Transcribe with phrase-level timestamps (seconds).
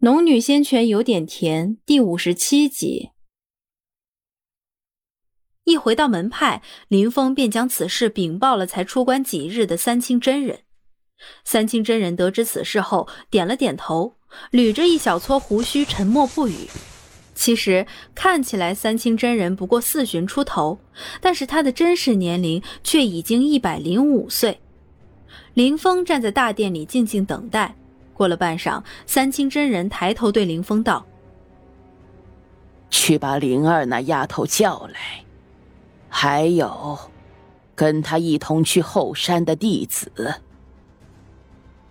[0.00, 3.12] 农女仙泉有点甜，第五十七集。
[5.64, 10.60] 一回到门派，林峰便将此事禀报了才出关几日的三清真人。
[11.44, 14.18] 三清真人得知此事后，点了点头，
[14.52, 16.68] 捋着一小撮胡须，沉默不语。
[17.34, 20.78] 其实看起来三清真人不过四旬出头，
[21.22, 24.60] 但是他的真实年龄却已经一百零五岁。
[25.54, 27.74] 林峰站在大殿里静静等待。
[28.16, 31.04] 过了半晌，三清真人抬头对林峰道
[32.88, 35.22] ：“去把灵儿那丫头叫来，
[36.08, 36.98] 还有，
[37.74, 40.10] 跟他一同去后山的弟子。”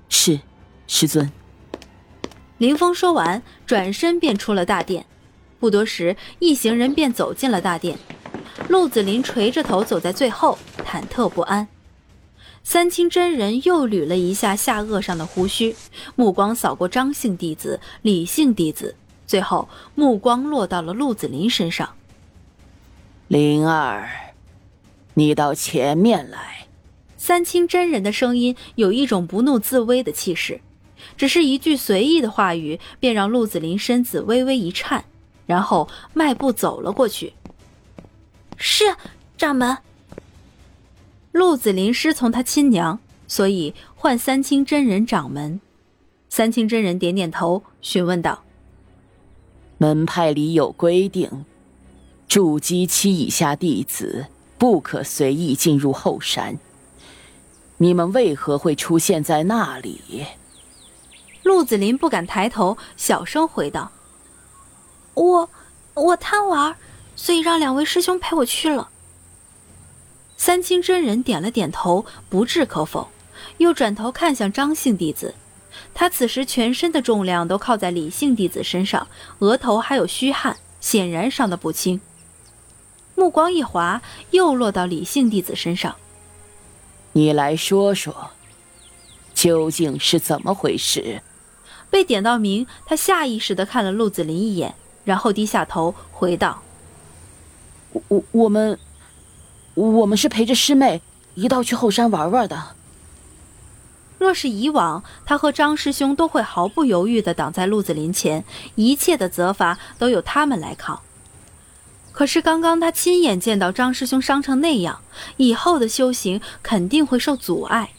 [0.09, 0.39] 是，
[0.87, 1.31] 师尊。
[2.57, 5.05] 林峰说完，转身便出了大殿。
[5.59, 7.97] 不多时，一行人便走进了大殿。
[8.69, 11.67] 陆子霖垂着头走在最后，忐忑不安。
[12.67, 15.75] 三清真人又捋了一下下颚上的胡须，
[16.15, 18.95] 目光扫过张姓弟子、李姓弟子，
[19.27, 21.95] 最后目光落到了陆子霖身上。
[23.27, 24.09] 灵儿，
[25.13, 26.65] 你到前面来。
[27.17, 30.59] 三清真人的声音有一种不怒自威的气势，
[31.15, 35.05] 只是一句随意的话语，便让陆子霖身子微微一颤，
[35.45, 37.33] 然后迈步走了过去。
[38.57, 38.95] 是，
[39.37, 39.77] 掌门。
[41.35, 42.97] 陆子霖师从他亲娘，
[43.27, 45.59] 所以唤三清真人掌门。
[46.29, 48.45] 三清真人点点头，询问道
[49.77, 51.43] ：“门派里有规定，
[52.29, 54.27] 筑基期以下弟子
[54.57, 56.57] 不可随意进入后山。
[57.79, 60.25] 你们为何会出现在那里？”
[61.43, 63.91] 陆子霖不敢抬头，小声回道
[65.15, 65.49] ：“我，
[65.95, 66.77] 我贪玩，
[67.17, 68.91] 所以让两位师兄陪我去了。”
[70.37, 73.09] 三清真人点了点头，不置可否，
[73.57, 75.33] 又转头看向张姓弟子。
[75.93, 79.07] 他此时全身的重量都靠在李姓弟子身上，
[79.39, 81.99] 额头还有虚汗，显然伤得不轻。
[83.15, 85.95] 目光一滑，又落到李姓弟子身上。
[87.13, 88.31] 你来说说，
[89.33, 91.21] 究竟是怎么回事？
[91.89, 96.61] 被点到名，他下意识地看了陆子霖一眼，然后低下头回道
[97.93, 98.77] ：“我我我们。”
[99.75, 101.01] 我们是陪着师妹
[101.35, 102.75] 一道去后山玩玩的。
[104.17, 108.43] 若是以往，他和张师兄都会毫不犹豫地挡在陆子霖前，
[108.75, 111.01] 一切的责罚都由他们来扛。
[112.13, 115.01] 可是刚刚他亲眼见到张师兄伤成那样，
[115.35, 117.89] 以后的修行肯定会受阻碍。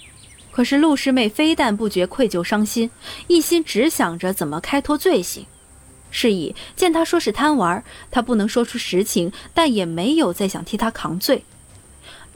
[0.51, 2.91] 可是陆师妹非但不觉愧疚伤心，
[3.27, 5.45] 一心只想着怎么开脱罪行。
[6.11, 11.45] 是以见他说是贪玩，他不能说出实情，但也没有再想替他扛罪。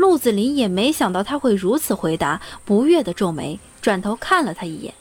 [0.00, 4.94] 陆子霖也没想到他会如此回答，不悦的皱眉，转头看了他一眼，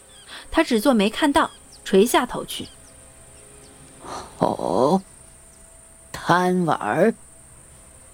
[0.52, 1.50] 他只做没看到，
[1.86, 2.68] 垂下头去。
[4.40, 5.02] 哦，
[6.12, 7.14] 贪玩儿。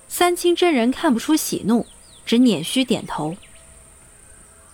[0.07, 1.87] 三清真人看不出喜怒，
[2.23, 3.35] 只捻须点头。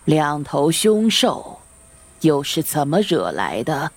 [0.04, 1.62] 两头凶兽，
[2.20, 3.94] 又是怎么惹来的？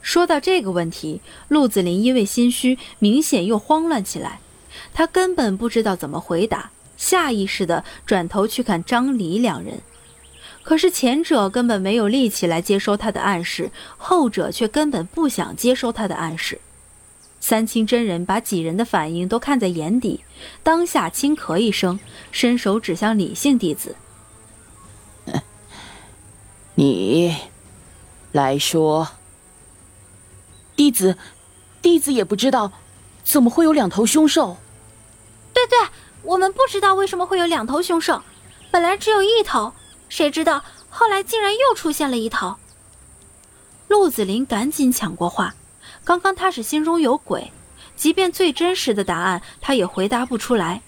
[0.00, 4.38] 说到这个问题，陆子霖因为心虚，明显又慌乱起来，
[4.94, 6.70] 他根本不知道怎么回答。
[7.00, 9.80] 下意识的转头去看张离两人，
[10.62, 16.60] 可是前者根本没有力气来接收他的暗示，后者却根本不想接收他的暗示。
[17.40, 20.20] 三清真人把几人的反应都看在眼底，
[20.62, 21.98] 当下轻咳一声，
[22.30, 23.96] 伸手指向李姓弟子
[26.76, 27.34] ：“你
[28.30, 29.08] 来说，
[30.76, 31.16] 弟子，
[31.80, 32.72] 弟子也不知道，
[33.24, 34.58] 怎么会有两头凶兽？
[35.54, 35.78] 对对。”
[36.22, 38.22] 我们不知道为什么会有两头凶兽，
[38.70, 39.72] 本来只有一头，
[40.08, 42.56] 谁知道后来竟然又出现了一头。
[43.88, 45.54] 陆子霖赶紧抢过话，
[46.04, 47.50] 刚刚他是心中有鬼，
[47.96, 50.82] 即便最真实的答案，他也回答不出来，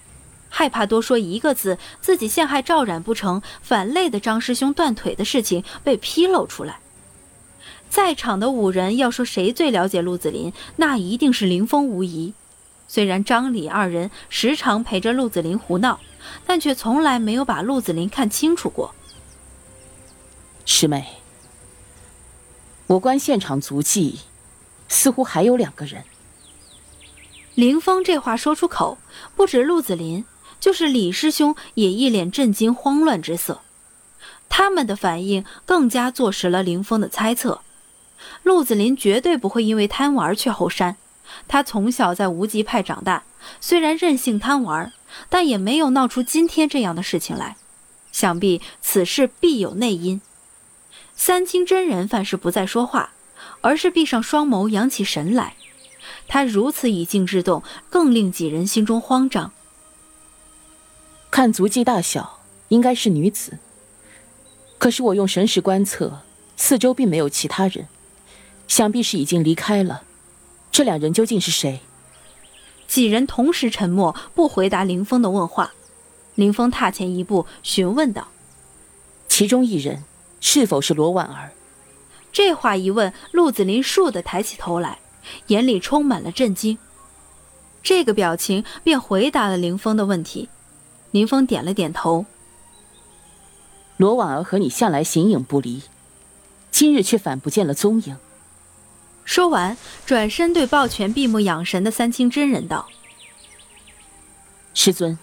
[0.49, 6.79] 害怕多说一个字，自己陷害赵冉不成，反累的张师兄断腿的事情被披露出来。
[7.89, 12.35] 在场的五人要说谁最了解陆子霖，那一定是林峰无疑。
[12.93, 15.99] 虽然张李二人时常陪着陆子霖胡闹，
[16.45, 18.95] 但却从来没有把陆子霖看清楚过。
[20.67, 21.07] 师妹，
[22.89, 24.19] 我观现场足迹，
[24.89, 26.05] 似乎还有两个人。
[27.55, 28.99] 林峰这话说出口，
[29.35, 30.27] 不止陆子霖，
[30.61, 33.63] 就是李师兄也一脸震惊、慌乱之色。
[34.51, 37.63] 他们的反应更加坐实了林峰的猜测：
[38.43, 40.99] 陆子霖绝对不会因为贪玩去后山。
[41.49, 43.25] 他从小在无极派长大，
[43.61, 44.93] 虽然任性贪玩，
[45.29, 47.57] 但也没有闹出今天这样的事情来。
[48.13, 50.21] 想必此事必有内因。
[51.17, 53.13] 三清真人凡事不再说话，
[53.61, 55.55] 而是闭上双眸，扬起神来。
[56.29, 59.53] 他如此以静制动，更令几人心中慌张。
[61.31, 63.59] 看足迹大小，应该是女子。
[64.79, 66.21] 可是我用神识观测，
[66.57, 67.87] 四周并没有其他人，
[68.69, 70.03] 想必是已经离开了。
[70.73, 71.81] 这两人究竟是谁？
[72.89, 75.73] 几人同时沉默，不回答林峰的问话。
[76.35, 78.29] 林峰踏前一步，询问道
[79.29, 80.03] ：“其中一人
[80.41, 81.53] 是否是罗婉儿？”
[82.33, 84.99] 这话一问，陆子霖倏地抬起头来。
[85.47, 86.77] 眼里充满了震惊，
[87.81, 90.49] 这个表情便回答了林峰的问题。
[91.13, 92.27] 林峰点了点头。
[93.99, 95.83] 罗婉儿和你向来形影不离，
[96.73, 98.17] 今日却反不见了踪影。
[99.25, 102.89] 说完，转身对抱拳闭目养神的三清真人道
[104.75, 105.19] ：“师尊，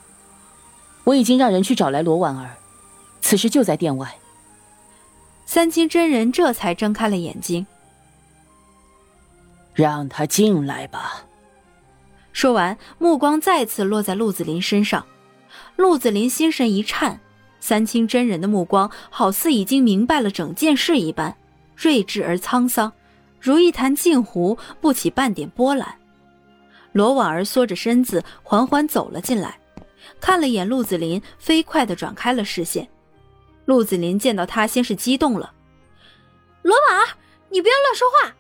[1.04, 2.56] 我已经让人去找来罗婉儿，
[3.22, 4.16] 此时就在殿外。”
[5.46, 7.66] 三清真人这才睁开了眼睛。
[9.74, 11.24] 让他进来吧。
[12.34, 15.06] 说完，目光再次落在陆子霖身上。
[15.76, 17.20] 陆子霖心神一颤，
[17.60, 21.36] 三清真人的目光好似已经明白了整件事一般，
[21.76, 22.92] 睿智而沧桑，
[23.40, 25.96] 如一潭镜湖，不起半点波澜。
[26.92, 29.60] 罗婉儿缩着身子，缓缓走了进来，
[30.20, 32.88] 看了眼陆子霖，飞快地转开了视线。
[33.66, 35.54] 陆子霖见到他，先是激动了
[36.64, 37.08] ：“罗婉儿，
[37.50, 38.36] 你不要乱说话。”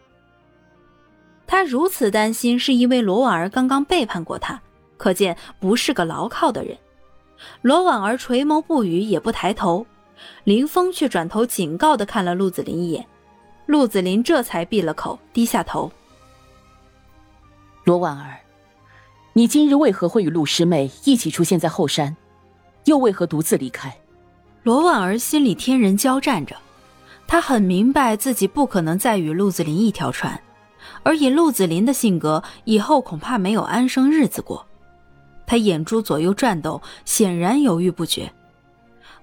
[1.45, 4.59] 他如此担心，是因为罗婉儿刚刚背叛过他，
[4.97, 6.77] 可见不是个牢靠的人。
[7.61, 9.85] 罗婉儿垂眸不语，也不抬头。
[10.43, 13.07] 林峰却转头警告的看了陆子霖一眼，
[13.69, 15.91] 陆子霖这才闭了口，低下头。
[17.83, 18.39] 罗婉儿，
[19.33, 22.17] 你今日为何会与陆师妹一起出现在后山，
[22.85, 23.95] 又为何独自离开？
[24.63, 26.55] 罗婉儿心里天人交战着，
[27.27, 30.41] 她很明白自己不可能再与陆子霖一条船。
[31.03, 34.65] 而以陆子霖的性格，以后恐怕没有安生日子过。
[35.45, 38.33] 他眼珠左右转动，显然犹豫不决。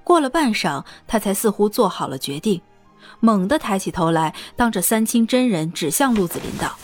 [0.05, 2.61] 过了半晌，他才似乎做好了决定，
[3.21, 6.77] 猛地抬起头来，当着三清真人指向陆子霖道：“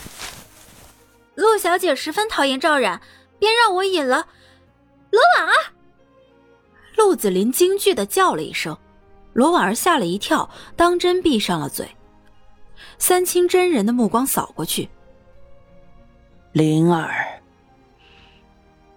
[1.34, 3.00] 陆小姐十分讨厌赵冉，
[3.38, 4.26] 便让我引了
[5.10, 5.52] 罗婉儿。”
[6.96, 8.76] 陆子霖惊惧的叫了一声，
[9.32, 11.88] 罗婉儿吓了一跳，当真闭上了嘴。
[12.98, 14.88] 三清真人的目光扫过去，
[16.52, 17.40] 灵儿，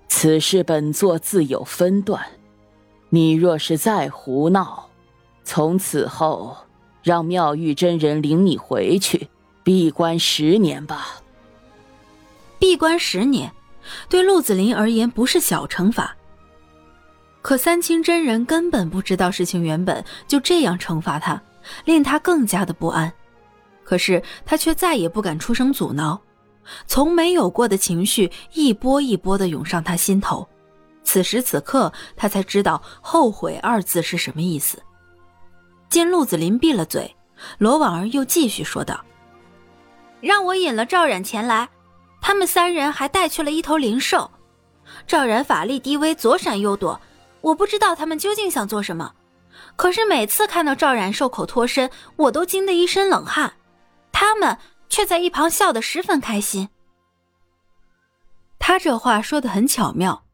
[0.07, 2.23] 此事本座自有分断。
[3.09, 4.89] 你若是再胡闹，
[5.43, 6.57] 从此后
[7.05, 9.29] 让妙玉真人领你回去，
[9.63, 11.21] 闭关十年吧。
[12.57, 13.51] 闭关十年，
[14.09, 16.17] 对陆子霖而言不是小惩罚。
[17.43, 21.39] 可三清真人根本不知道事情原本就这样惩罚他，
[21.85, 23.13] 令他更加的不安。
[23.83, 26.19] 可是他却再也不敢出声阻挠，
[26.87, 30.49] 从没有过的情绪一波一波的涌上他心头。
[31.03, 34.81] 此时此刻，他才知道“后悔”二字是什么意思。
[35.95, 37.15] 见陆子霖闭了嘴，
[37.57, 38.99] 罗婉儿又继续说道
[40.19, 41.69] ：“让我引了赵冉前来，
[42.19, 44.29] 他们三人还带去了一头灵兽。
[45.07, 46.99] 赵冉法力低微，左闪右躲，
[47.39, 49.13] 我不知道他们究竟想做什么。
[49.77, 53.53] 可是每次看到赵冉兽口脱身，我都惊得一身冷汗。”
[54.11, 54.57] 他们
[54.89, 56.67] 却在一旁笑得十分开心。
[58.59, 60.24] 他这话说的很巧妙，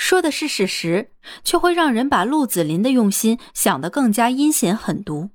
[0.00, 1.10] 说的是事实，
[1.44, 5.28] 却会让人把陆子霖的用心想得更加阴险狠毒。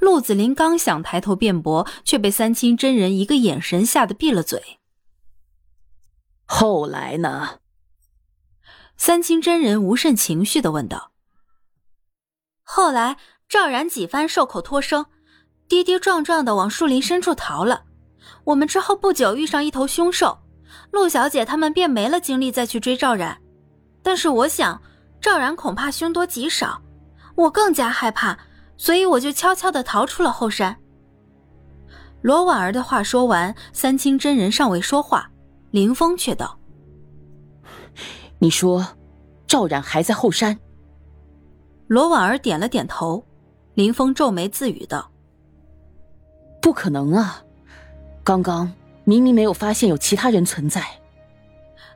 [0.00, 4.80] 陆子霖刚想抬头辩驳，却被三清真人一个眼神吓得闭了嘴。
[6.44, 7.60] 后来呢？
[8.96, 11.12] 三清真人无甚情绪的问道。
[12.64, 13.16] 后来，
[13.48, 15.06] 赵然几番受口脱生。
[15.68, 17.84] 跌跌撞撞的往树林深处逃了。
[18.42, 20.40] 我们之后不久遇上一头凶兽，
[20.90, 23.40] 陆小姐他们便没了精力再去追赵然。
[24.08, 24.80] 但是我想，
[25.20, 26.80] 赵然恐怕凶多吉少，
[27.34, 28.38] 我更加害怕，
[28.78, 30.74] 所以我就悄悄的逃出了后山。
[32.22, 35.30] 罗婉儿的话说完，三清真人尚未说话，
[35.72, 36.58] 林峰却道
[38.40, 38.82] ：“你说，
[39.46, 40.58] 赵然还在后山？”
[41.86, 43.22] 罗婉儿点了点头，
[43.74, 45.10] 林峰皱眉自语道。
[46.62, 47.42] 不可能啊！
[48.24, 48.72] 刚刚
[49.04, 50.82] 明明没有发现有其他人存在，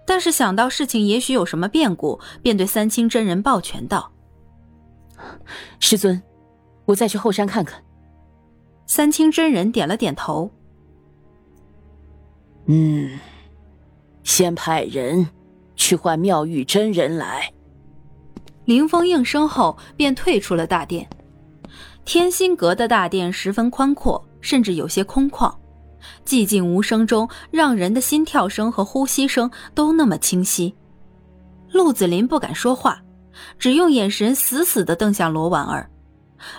[0.07, 4.13] 但是想到事情也许有什么变故，便对三清真人抱拳道
[5.81, 6.23] ：“师尊，
[6.85, 7.83] 我再去后山看看。”
[8.87, 10.51] 三清真人点了点头
[12.67, 13.19] ：“嗯，
[14.23, 15.29] 先派人
[15.77, 17.53] 去唤妙玉真人来。”
[18.67, 21.09] 林峰应声后便退出了大殿。
[22.05, 24.25] 天心阁的大殿十分宽阔。
[24.43, 25.55] 甚至有些空旷，
[26.25, 30.75] 寂静无声中，让人的心跳声和呼吸声都那么清晰。
[31.71, 33.03] 陆子霖不敢说话，
[33.59, 35.91] 只用眼神死死地瞪向罗婉儿。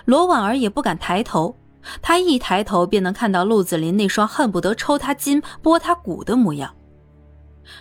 [0.04, 1.56] 罗婉儿也不敢抬头，
[2.02, 6.74] 她一抬头便能看到陆子霖那双恨不得抽他筋、剥他骨的模样。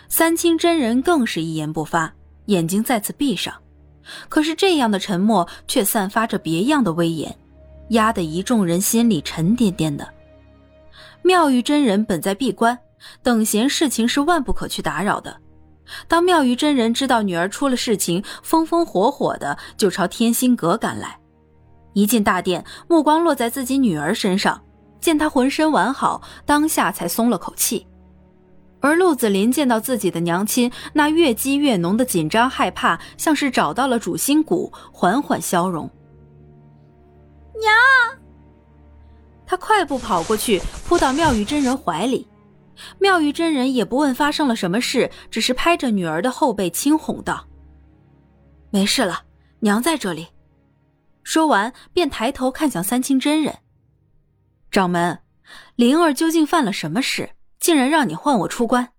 [0.10, 2.14] 三清真人更是一言不发，
[2.46, 3.54] 眼睛再次闭上。
[4.28, 7.34] 可是这样的沉默却散发着别样的威严，
[7.90, 10.08] 压得一众人心里沉甸甸的。
[11.24, 12.78] 妙玉真人本在闭关，
[13.22, 15.36] 等闲事情是万不可去打扰的。
[16.08, 21.20] 当妙玉真人知道女儿出了事情，风风火火的就朝天心阁赶来。
[21.94, 24.62] 一进大殿，目光落在自己女儿身上，
[25.00, 27.86] 见她浑身完好，当下才松了口气。
[28.80, 35.90] 而陆子霖见到自己的娘亲，那越积越浓的紧张害怕，像是找到了主心骨，缓缓消融。
[37.62, 37.74] 娘，
[39.66, 42.28] 快步跑过去，扑到妙玉真人怀里。
[43.00, 47.48] 妙玉真人也不问发生了什么事，只是拍着女儿的后背轻哄道
[48.72, 49.24] ：“没事了，
[49.62, 50.28] 娘在这里。”
[51.24, 53.56] 说完，便抬头看向三清真人
[54.70, 55.18] ：“掌门，
[55.78, 58.90] 灵儿究竟犯了什么事？”竟然让你唤我出关！